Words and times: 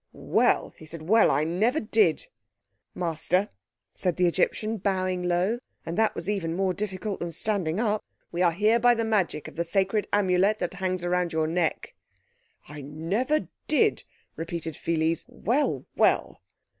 "Well!" 0.13 0.73
he 0.77 0.87
said, 0.87 1.03
"well, 1.03 1.29
I 1.29 1.43
never 1.43 1.79
did!" 1.79 2.25
"Master," 2.95 3.49
said 3.93 4.15
the 4.15 4.25
Egyptian, 4.25 4.77
bowing 4.77 5.21
low, 5.21 5.59
and 5.85 5.95
that 5.95 6.15
was 6.15 6.27
even 6.27 6.55
more 6.55 6.73
difficult 6.73 7.19
than 7.19 7.31
standing 7.31 7.79
up, 7.79 8.03
"we 8.31 8.41
are 8.41 8.51
here 8.51 8.79
by 8.79 8.95
the 8.95 9.05
magic 9.05 9.47
of 9.47 9.57
the 9.57 9.63
sacred 9.63 10.07
Amulet 10.11 10.57
that 10.57 10.73
hangs 10.73 11.05
round 11.05 11.33
your 11.33 11.45
neck." 11.45 11.93
"I 12.67 12.81
never 12.81 13.47
did!" 13.67 14.03
repeated 14.35 14.75
Pheles. 14.75 15.27
"Well, 15.29 15.85
well!" 15.95 16.41